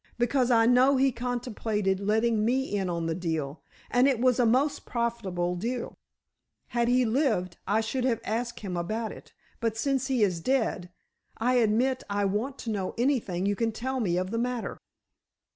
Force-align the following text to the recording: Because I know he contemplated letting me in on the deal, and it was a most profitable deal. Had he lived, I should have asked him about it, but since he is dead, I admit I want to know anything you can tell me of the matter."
Because 0.17 0.49
I 0.49 0.65
know 0.65 0.97
he 0.97 1.11
contemplated 1.11 1.99
letting 1.99 2.43
me 2.43 2.75
in 2.75 2.89
on 2.89 3.05
the 3.05 3.13
deal, 3.13 3.61
and 3.91 4.07
it 4.07 4.19
was 4.19 4.39
a 4.39 4.47
most 4.47 4.83
profitable 4.83 5.55
deal. 5.55 5.93
Had 6.69 6.87
he 6.87 7.05
lived, 7.05 7.57
I 7.67 7.81
should 7.81 8.03
have 8.05 8.19
asked 8.23 8.61
him 8.61 8.75
about 8.75 9.11
it, 9.11 9.31
but 9.59 9.77
since 9.77 10.07
he 10.07 10.23
is 10.23 10.39
dead, 10.41 10.89
I 11.37 11.53
admit 11.57 12.01
I 12.09 12.25
want 12.25 12.57
to 12.63 12.71
know 12.71 12.95
anything 12.97 13.45
you 13.45 13.55
can 13.55 13.71
tell 13.71 13.99
me 13.99 14.17
of 14.17 14.31
the 14.31 14.39
matter." 14.39 14.79